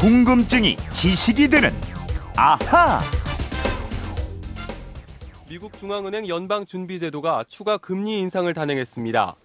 [0.00, 1.68] 궁금증이 지식이 되는
[2.34, 3.00] 아하.
[5.46, 9.36] 미국 중앙은행 연방준비제도가 추가 금리 인상을 단행했습니다.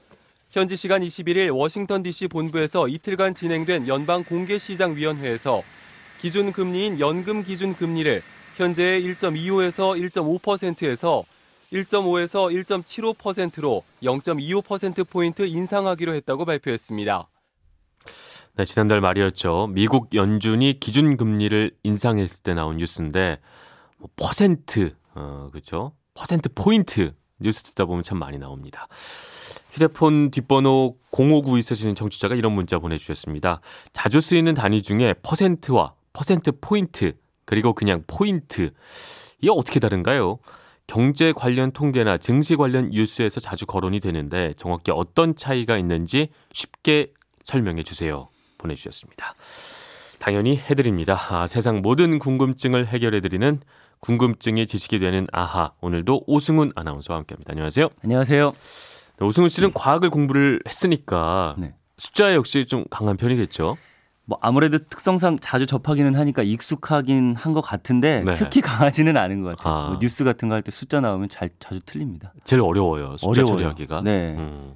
[0.52, 5.62] 현지 시간 21일 워싱턴 DC 본부에서 이틀간 진행된 연방 공개시장위원회에서
[6.22, 8.22] 기준 금리인 연금 기준 금리를
[8.56, 11.26] 현재의 1.25에서 1.5%에서
[11.74, 17.28] 1.5에서 1.75%로 0.25%포인트 인상하기로 했다고 발표했습니다.
[18.58, 19.68] 네, 지난달 말이었죠.
[19.72, 23.40] 미국 연준이 기준금리를 인상했을 때 나온 뉴스인데,
[23.98, 25.92] 뭐 퍼센트, 어, 그죠?
[26.14, 28.88] 퍼센트 포인트 뉴스 듣다 보면 참 많이 나옵니다.
[29.72, 33.60] 휴대폰 뒷번호 059 쓰시는 청취자가 이런 문자 보내주셨습니다.
[33.92, 37.12] 자주 쓰이는 단위 중에 퍼센트와 퍼센트 포인트,
[37.44, 38.72] 그리고 그냥 포인트.
[39.42, 40.40] 이게 어떻게 다른가요?
[40.88, 47.12] 경제 관련 통계나 증시 관련 뉴스에서 자주 거론이 되는데 정확히 어떤 차이가 있는지 쉽게
[47.44, 48.30] 설명해 주세요.
[48.66, 49.36] 보내주셨습니다.
[50.20, 51.18] 당연히 해드립니다.
[51.30, 53.62] 아, 세상 모든 궁금증을 해결해드리는
[54.00, 55.72] 궁금증이 지식이 되는 아하.
[55.82, 57.52] 오늘도 오승훈 아나운서와 함께합니다.
[57.52, 57.88] 안녕하세요.
[58.04, 58.52] 안녕하세요.
[59.20, 59.74] 네, 오승훈 씨는 네.
[59.76, 61.74] 과학을 공부를 했으니까 네.
[61.98, 63.78] 숫자 역시 좀 강한 편이겠죠.
[64.28, 68.34] 뭐 아무래도 특성상 자주 접하기는 하니까 익숙하긴 한 것 같은데 네.
[68.34, 69.74] 특히 강하지는 않은 것 같아요.
[69.74, 69.88] 아.
[69.90, 72.34] 뭐 뉴스 같은 거 할 때 숫자 나오면 잘 자주 틀립니다.
[72.44, 73.16] 제일 어려워요.
[73.18, 73.58] 숫자 어려워요.
[73.58, 74.02] 처리하기가.
[74.02, 74.36] 네.
[74.38, 74.74] 음.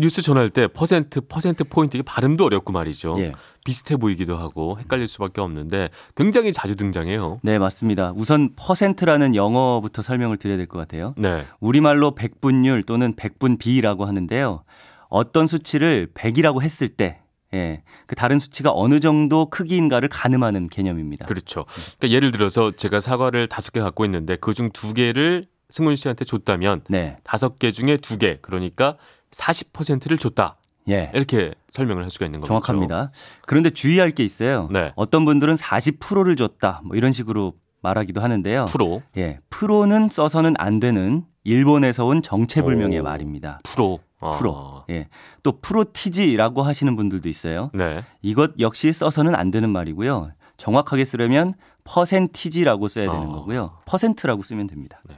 [0.00, 3.16] 뉴스 전할 때 퍼센트 퍼센트 포인트 이게 발음도 어렵고 말이죠.
[3.18, 3.32] 예.
[3.64, 7.40] 비슷해 보이기도 하고 헷갈릴 수밖에 없는데 굉장히 자주 등장해요.
[7.42, 8.12] 네, 맞습니다.
[8.14, 11.14] 우선 퍼센트라는 영어부터 설명을 드려야 될 것 같아요.
[11.16, 11.44] 네.
[11.60, 14.64] 우리말로 백분율 또는 백분비라고 하는데요.
[15.08, 17.20] 어떤 수치를 100이라고 했을 때
[17.54, 17.82] 예.
[18.06, 21.26] 그 다른 수치가 어느 정도 크기인가를 가늠하는 개념입니다.
[21.26, 21.64] 그렇죠.
[21.98, 26.82] 그러니까 예를 들어서 제가 사과를 다섯 개 갖고 있는데 그중 두 개를 승훈 씨한테 줬다면
[26.88, 27.16] 네.
[27.22, 28.38] 다섯 개 중에 두 개.
[28.42, 28.96] 그러니까
[29.34, 30.56] 40%를 줬다.
[30.88, 31.10] 예.
[31.14, 32.48] 이렇게 설명을 할 수가 있는 거죠.
[32.48, 33.10] 정확합니다.
[33.46, 34.68] 그런데 주의할 게 있어요.
[34.70, 34.92] 네.
[34.96, 36.82] 어떤 분들은 40%를 줬다.
[36.84, 38.66] 뭐 이런 식으로 말하기도 하는데요.
[38.66, 39.02] 프로.
[39.16, 39.38] 예.
[39.50, 43.60] 프로는 써서는 안 되는 일본에서 온 정체불명의 오, 말입니다.
[43.62, 44.00] 프로.
[44.20, 44.30] 아.
[44.30, 44.84] 프로.
[44.90, 45.08] 예.
[45.42, 47.70] 또 프로티지라고 하시는 분들도 있어요.
[47.74, 48.02] 네.
[48.22, 50.32] 이것 역시 써서는 안 되는 말이고요.
[50.56, 53.32] 정확하게 쓰려면 퍼센티지라고 써야 되는 아.
[53.32, 53.78] 거고요.
[53.86, 55.00] 퍼센트라고 쓰면 됩니다.
[55.08, 55.16] 네.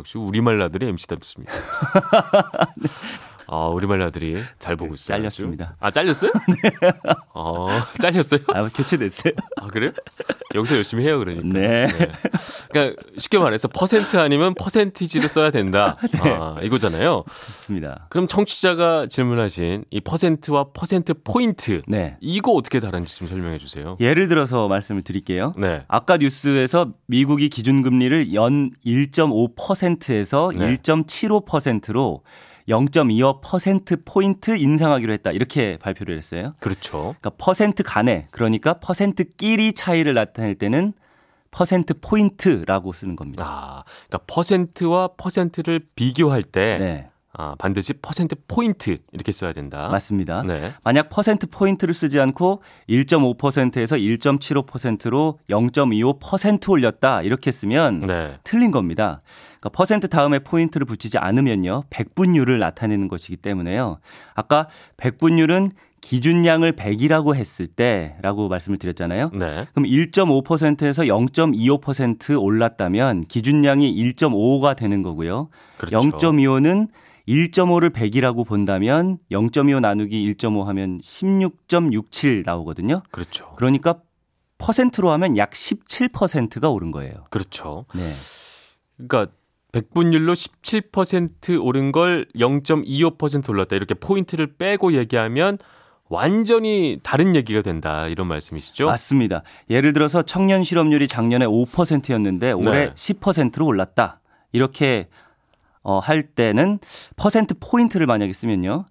[0.00, 1.52] 역시 우리말 나들이 MC답습니다.
[3.52, 3.58] 네.
[3.58, 5.18] 아, 우리말 나들이 잘 보고 있어요.
[5.18, 5.76] 잘렸습니다.
[5.78, 6.32] 아, 잘렸어요?
[6.62, 6.70] 네.
[7.34, 7.66] 어,
[8.00, 8.40] 잘렸어요?
[8.48, 9.34] 아, 교체됐어요.
[9.60, 9.92] 아, 그래요?
[10.54, 11.46] 여기서 열심히 해요, 그러니까.
[11.46, 11.86] 네.
[11.86, 12.12] 네.
[12.70, 15.98] 그러니까 쉽게 말해서 퍼센트 아니면 퍼센티지로 써야 된다.
[16.24, 16.30] 네.
[16.30, 17.24] 아, 이거잖아요.
[17.26, 18.06] 맞습니다.
[18.08, 21.82] 그럼 청취자가 질문하신 이 퍼센트와 퍼센트 포인트.
[21.86, 22.16] 네.
[22.20, 23.96] 이거 어떻게 다른지 좀 설명해 주세요.
[24.00, 25.52] 예를 들어서 말씀을 드릴게요.
[25.58, 25.84] 네.
[25.88, 30.76] 아까 뉴스에서 미국이 기준금리를 연 1.5%에서 네.
[30.78, 32.22] 1.75%로
[32.68, 35.30] 0.25%포인트 인상하기로 했다.
[35.30, 36.54] 이렇게 발표를 했어요.
[36.60, 37.14] 그렇죠.
[37.20, 40.92] 그러니까 퍼센트 간에 그러니까 퍼센트끼리 차이를 나타낼 때는
[41.50, 43.44] 퍼센트 포인트라고 쓰는 겁니다.
[43.46, 47.08] 아, 그러니까 퍼센트와 퍼센트를 비교할 때 네.
[47.34, 49.88] 아, 반드시 퍼센트 포인트 이렇게 써야 된다.
[49.88, 50.42] 맞습니다.
[50.42, 50.72] 네.
[50.84, 58.38] 만약 퍼센트 포인트를 쓰지 않고 1.5%에서 1.75%로 0.25% 올렸다 이렇게 쓰면 네.
[58.44, 59.22] 틀린 겁니다.
[59.62, 61.84] 그러니까 퍼센트 다음에 포인트를 붙이지 않으면요.
[61.88, 63.98] 백분율을 나타내는 것이기 때문에요.
[64.34, 69.30] 아까 백분율은 기준량을 100이라고 했을 때라고 말씀을 드렸잖아요.
[69.34, 69.66] 네.
[69.72, 75.48] 그럼 1.5%에서 0.25% 올랐다면 기준량이 1.5가 되는 거고요.
[75.78, 76.00] 그렇죠.
[76.10, 76.88] 0.25는
[77.28, 83.02] 1.5를 100이라고 본다면 0.25 나누기 1.5 하면 16.67 나오거든요.
[83.12, 83.52] 그렇죠.
[83.54, 84.00] 그러니까
[84.58, 87.26] 퍼센트로 하면 약 17%가 오른 거예요.
[87.30, 87.84] 그렇죠.
[87.94, 88.10] 네.
[88.96, 89.32] 그러니까
[89.72, 93.76] 100분율로 17% 오른 걸 0.25% 올랐다.
[93.76, 95.58] 이렇게 포인트를 빼고 얘기하면
[96.08, 98.06] 완전히 다른 얘기가 된다.
[98.06, 98.86] 이런 말씀이시죠?
[98.86, 99.42] 맞습니다.
[99.70, 102.94] 예를 들어서 청년 실업률이 작년에 5%였는데 올해 네.
[102.94, 104.20] 10%로 올랐다.
[104.52, 105.08] 이렇게
[105.82, 106.78] 어, 할 때는
[107.16, 108.84] 퍼센트 포인트를 만약에 쓰면요.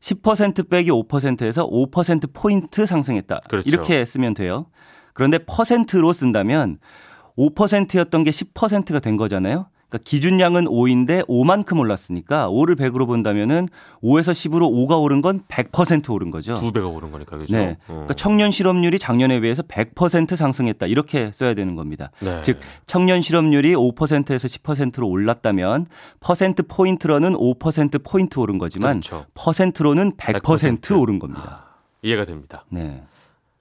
[0.00, 3.40] 10% 빼기 5%에서 5% 포인트 상승했다.
[3.48, 3.68] 그렇죠.
[3.68, 4.66] 이렇게 쓰면 돼요.
[5.14, 6.78] 그런데 퍼센트로 쓴다면
[7.38, 9.68] 5%였던 게 10%가 된 거잖아요.
[9.88, 13.68] 그러니까 기준량은 5인데 5만큼 올랐으니까 5를 100으로 본다면은
[14.02, 16.54] 5에서 10으로 5가 오른 건 100% 오른 거죠.
[16.54, 17.56] 두 배가 오른 거니까 그죠?
[17.56, 17.76] 네.
[17.86, 17.92] 어.
[17.92, 20.86] 그러니까 청년 실업률이 작년에 비해서 100% 상승했다.
[20.86, 22.10] 이렇게 써야 되는 겁니다.
[22.20, 22.42] 네.
[22.42, 25.86] 즉 청년 실업률이 5%에서 10%로 올랐다면
[26.20, 29.26] 퍼센트 포인트로는 5% 포인트 오른 거지만 그렇죠.
[29.34, 31.66] 퍼센트로는 100%, 100% 오른 겁니다.
[31.68, 32.64] 아, 이해가 됩니다.
[32.70, 33.02] 네.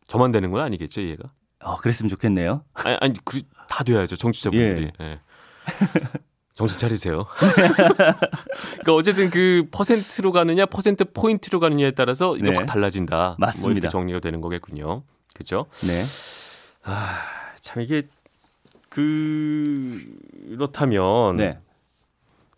[0.08, 1.32] 저만 되는 건 아니겠죠, 이해가?
[1.64, 2.64] 어, 그랬으면 좋겠네요.
[2.74, 4.92] 아니, 아니 그, 다 돼야죠, 정치자분들이.
[5.00, 5.06] 예.
[5.06, 5.20] 예.
[6.54, 7.26] 정신 차리세요.
[7.40, 12.58] 그러니까 어쨌든 그 퍼센트로 가느냐 퍼센트 포인트로 가느냐에 따라서 이게 네.
[12.58, 13.38] 확 달라진다.
[13.40, 13.68] 맞습니다.
[13.68, 15.04] 뭐 이렇게 정리가 되는 거겠군요.
[15.34, 15.66] 그죠?
[15.82, 16.04] 네.
[16.84, 17.18] 아,
[17.60, 18.04] 참 이게
[20.50, 21.60] 그렇다면 네.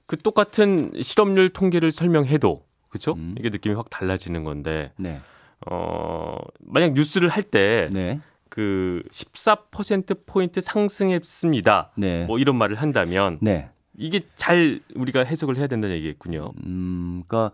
[0.08, 3.14] 그 똑같은 실업률 통계를 설명해도 그렇죠?
[3.14, 3.36] 음.
[3.40, 4.92] 이게 느낌이 확 달라지는 건데.
[4.98, 5.22] 네.
[5.68, 8.20] 어, 만약 뉴스를 할때 네.
[8.56, 11.92] 그 14% 포인트 상승했습니다.
[11.98, 12.24] 네.
[12.24, 13.70] 뭐 이런 말을 한다면 네.
[13.98, 16.54] 이게 잘 우리가 해석을 해야 된다는 얘기겠군요.
[16.66, 17.54] 음, 그러니까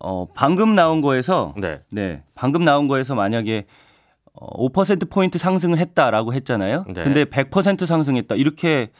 [0.00, 1.82] 어, 방금 나온 거에서 네.
[1.92, 2.24] 네.
[2.34, 3.66] 방금 나온 거에서 만약에
[4.32, 6.86] 어, 5% 포인트 상승을 했다라고 했잖아요.
[6.88, 7.04] 네.
[7.04, 8.34] 근데 100% 상승했다.
[8.34, 8.90] 이렇게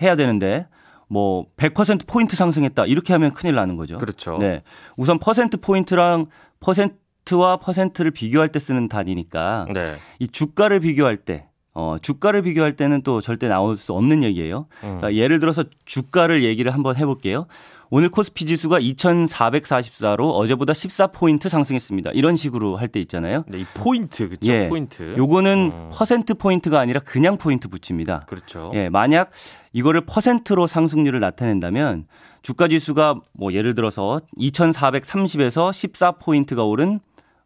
[0.00, 0.66] 해야 되는데
[1.08, 2.86] 뭐 100% 포인트 상승했다.
[2.86, 3.98] 이렇게 하면 큰일 나는 거죠.
[3.98, 4.38] 그렇죠.
[4.38, 4.62] 네.
[4.96, 6.24] 우선 퍼센트 포인트랑
[6.60, 6.96] 퍼센트
[7.32, 9.96] 와 퍼센트를 비교할 때 쓰는 단위니까 네.
[10.18, 14.66] 이 주가를 비교할 때 어, 주가를 비교할 때는 또 절대 나올 수 없는 얘기예요.
[14.84, 14.98] 음.
[15.00, 17.46] 그러니까 예를 들어서 주가를 얘기를 한번 해볼게요.
[17.90, 22.10] 오늘 코스피 지수가 2,444로 어제보다 14포인트 상승했습니다.
[22.14, 23.44] 이런 식으로 할 때 있잖아요.
[23.48, 24.52] 네, 이 포인트, 그렇죠?
[24.52, 25.14] 예, 포인트.
[25.16, 25.90] 요거는 음.
[25.92, 28.24] 퍼센트 포인트가 아니라 그냥 포인트 붙입니다.
[28.28, 28.70] 그렇죠.
[28.74, 29.30] 예, 만약
[29.72, 32.06] 이거를 퍼센트로 상승률을 나타낸다면
[32.42, 37.00] 주가 지수가 뭐 예를 들어서 2,430에서 14포인트가 오른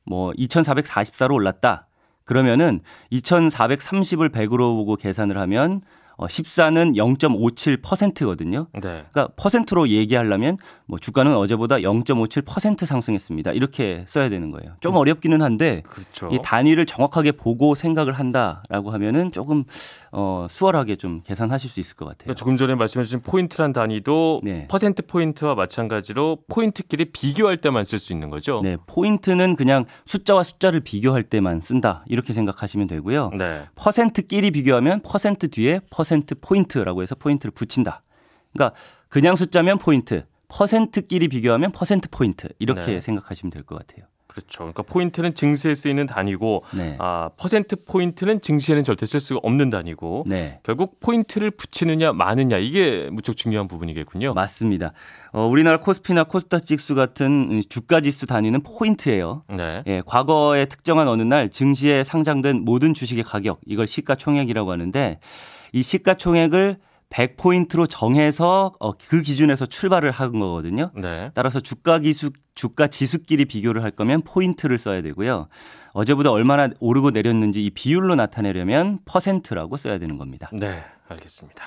[0.08, 1.87] 뭐 2,444로 올랐다.
[2.25, 2.81] 그러면은
[3.12, 5.82] 2,430을 100으로 보고 계산을 하면
[6.18, 8.66] 어, 14는 0.57%거든요.
[8.74, 9.04] 네.
[9.12, 13.52] 그러니까 퍼센트로 얘기하려면 뭐 주가는 어제보다 0.57% 상승했습니다.
[13.52, 14.72] 이렇게 써야 되는 거예요.
[14.80, 16.28] 좀그 어렵기는 한데 그렇죠.
[16.32, 19.62] 이 단위를 정확하게 보고 생각을 한다라고 하면은 조금
[20.10, 22.24] 어, 수월하게 좀 계산하실 수 있을 것 같아요.
[22.24, 24.66] 그러니까 조금 전에 말씀해 주신 포인트란 단위도 네.
[24.68, 28.58] 퍼센트 포인트와 마찬가지로 포인트끼리 비교할 때만 쓸 수 있는 거죠.
[28.60, 32.02] 네, 포인트는 그냥 숫자와 숫자를 비교할 때만 쓴다.
[32.08, 33.30] 이렇게 생각하시면 되고요.
[33.38, 33.66] 네.
[33.76, 38.02] 퍼센트끼리 비교하면 퍼센트 뒤에 퍼센트 퍼센트 포인트라고 해서 포인트를 붙인다.
[38.55, 38.75] 그러니까
[39.10, 43.00] 그냥 숫자면 포인트, 퍼센트끼리 비교하면 퍼센트 포인트 이렇게 네.
[43.00, 44.06] 생각하시면 될 것 같아요.
[44.26, 44.58] 그렇죠.
[44.60, 46.96] 그러니까 포인트는 증시에 쓰이는 단위고 네.
[47.00, 50.60] 아, 퍼센트 포인트는 증시에는 절대 쓸 수가 없는 단위고 네.
[50.62, 54.34] 결국 포인트를 붙이느냐 마느냐 이게 무척 중요한 부분이겠군요.
[54.34, 54.93] 맞습니다.
[55.32, 59.43] 어, 우리나라 코스피나 코스닥 지수 같은 주가 지수 단위는 포인트예요.
[59.49, 59.82] 네.
[59.87, 65.19] 예, 과거에 특정한 어느 날 증시에 상장된 모든 주식의 가격 이걸 시가총액이라고 하는데
[65.72, 66.78] 이 시가총액을
[67.10, 70.90] 100포인트로 정해서 어, 그 기준에서 출발을 한 거거든요.
[70.94, 71.30] 네.
[71.34, 75.48] 따라서 주가 기수 주가 지수끼리 비교를 할 거면 포인트를 써야 되고요.
[75.92, 80.50] 어제보다 얼마나 오르고 내렸는지 이 비율로 나타내려면 퍼센트라고 써야 되는 겁니다.
[80.52, 81.64] 네, 알겠습니다.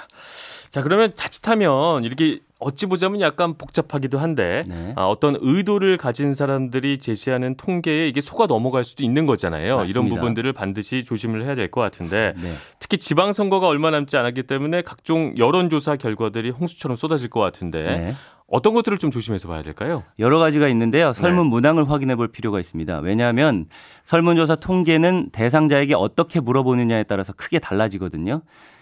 [0.69, 4.93] 자, 그러면 자칫하면 이렇게 어찌 보자면 약간 복잡하기도 한데 네.
[4.95, 9.77] 아, 어떤 의도를 가진 사람들이 제시하는 통계에 이게 속아 넘어갈 수도 있는 거잖아요.
[9.77, 9.89] 맞습니다.
[9.99, 12.53] 이런 부분들을 반드시 조심을 해야 될 것 같은데 네.
[12.79, 18.15] 특히 지방선거가 얼마 남지 않았기 때문에 각종 여론조사 결과들이 홍수처럼 쏟아질 것 같은데 네.
[18.47, 20.03] 어떤 것들을 좀 조심해서 봐야 될까요?
[20.19, 21.13] 여러 가지가 있는데요.
[21.13, 21.49] 설문 네.
[21.51, 22.99] 문항을 확인해 볼 필요가 있습니다.
[22.99, 23.67] 왜냐하면
[24.03, 28.41] 설문조사 통계는 대상자에게 어떻게 물어보느냐에 따라서 크게 달라지거든요.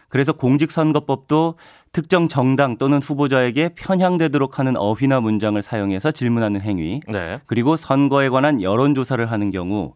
[0.09, 1.55] 그래서 공직선거법도
[1.91, 7.39] 특정 정당 또는 후보자에게 편향되도록 하는 어휘나 문장을 사용해서 질문하는 행위, 네.
[7.47, 9.93] 그리고 선거에 관한 여론조사를 하는 경우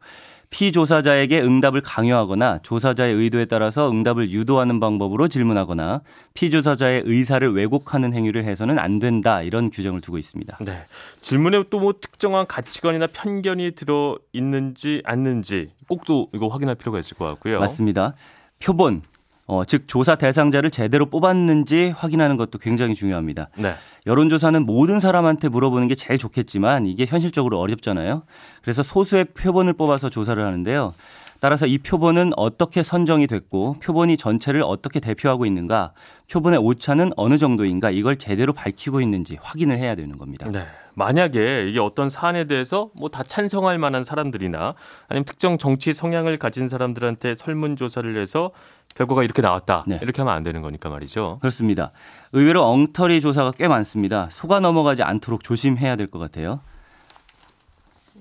[0.49, 6.01] 피조사자에게 응답을 강요하거나 조사자의 의도에 따라서 응답을 유도하는 방법으로 질문하거나
[6.35, 10.57] 피조사자의 의사를 왜곡하는 행위를 해서는 안 된다 이런 규정을 두고 있습니다.
[10.61, 10.83] 네.
[11.21, 17.17] 질문에 또 뭐 특정한 가치관이나 편견이 들어 있는지 않는지 꼭 또 이거 확인할 필요가 있을
[17.17, 17.59] 것 같고요.
[17.59, 18.13] 맞습니다.
[18.59, 19.01] 표본
[19.45, 23.49] 어, 즉 조사 대상자를 제대로 뽑았는지 확인하는 것도 굉장히 중요합니다.
[23.57, 23.73] 네.
[24.07, 28.23] 여론조사는 모든 사람한테 물어보는 게 제일 좋겠지만 이게 현실적으로 어렵잖아요.
[28.61, 30.93] 그래서 소수의 표본을 뽑아서 조사를 하는데요.
[31.41, 35.91] 따라서 이 표본은 어떻게 선정이 됐고 표본이 전체를 어떻게 대표하고 있는가,
[36.31, 40.47] 표본의 오차는 어느 정도인가 이걸 제대로 밝히고 있는지 확인을 해야 되는 겁니다.
[40.49, 40.63] 네.
[40.95, 44.75] 만약에 이게 어떤 사안에 대해서 뭐 다 찬성할 만한 사람들이나
[45.09, 48.51] 아니면 특정 정치 성향을 가진 사람들한테 설문 조사를 해서
[48.95, 49.83] 결과가 이렇게 나왔다.
[49.87, 49.99] 네.
[50.01, 51.39] 이렇게 하면 안 되는 거니까 말이죠.
[51.41, 51.91] 그렇습니다.
[52.31, 54.27] 의외로 엉터리 조사가 꽤 많습니다.
[54.31, 56.59] 속아 넘어가지 않도록 조심해야 될 것 같아요.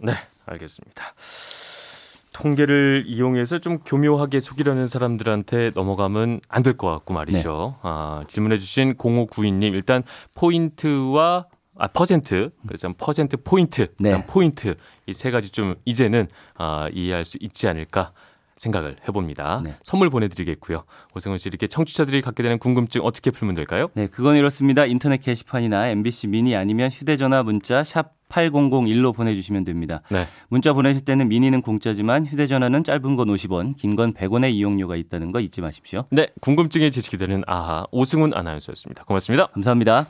[0.00, 0.12] 네,
[0.46, 1.04] 알겠습니다.
[2.32, 7.74] 통계를 이용해서 좀 교묘하게 속이려는 사람들한테 넘어가면 안 될 것 같고 말이죠.
[7.76, 7.80] 네.
[7.82, 10.02] 아, 질문해 주신 0592님 일단
[10.34, 14.24] 포인트와 아 퍼센트 그래서 퍼센트 포인트 네.
[14.26, 14.74] 포인트
[15.06, 18.12] 이 세 가지 좀 이제는 아, 이해할 수 있지 않을까
[18.62, 19.60] 생각을 해봅니다.
[19.64, 19.74] 네.
[19.82, 20.84] 선물 보내드리겠고요.
[21.16, 23.88] 오승훈 씨 이렇게 청취자들이 갖게 되는 궁금증 어떻게 풀면 될까요?
[23.94, 24.86] 네, 그건 이렇습니다.
[24.86, 30.00] 인터넷 게시판이나 MBC 미니 아니면 휴대전화 문자 샵 8001로 보내주시면 됩니다.
[30.10, 30.26] 네.
[30.48, 35.40] 문자 보내실 때는 미니는 공짜지만 휴대전화는 짧은 건 50원, 긴 건 100원의 이용료가 있다는 거
[35.40, 36.04] 잊지 마십시오.
[36.10, 39.04] 네, 궁금증이 제시되는 아하 오승훈 아나운서였습니다.
[39.04, 39.48] 고맙습니다.
[39.48, 40.06] 감사합니다.